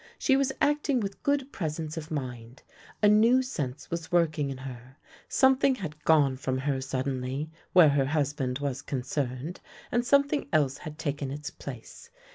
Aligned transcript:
She 0.17 0.35
was 0.35 0.51
acting 0.61 0.99
with 0.99 1.21
good 1.21 1.51
pres 1.51 1.77
ence 1.79 1.95
of 1.95 2.09
mind. 2.09 2.63
A 3.03 3.07
new 3.07 3.43
sense 3.43 3.91
was 3.91 4.11
working 4.11 4.49
in 4.49 4.57
her. 4.57 4.97
Something 5.29 5.75
had 5.75 6.03
gone 6.05 6.37
from 6.37 6.57
her 6.57 6.81
suddenly 6.81 7.51
where 7.73 7.89
her 7.89 8.05
hus 8.07 8.33
band 8.33 8.57
was 8.57 8.81
concerned, 8.81 9.59
and 9.91 10.03
something 10.03 10.49
else 10.51 10.79
had 10.79 10.97
taken 10.97 11.29
its 11.29 11.51
place. 11.51 12.09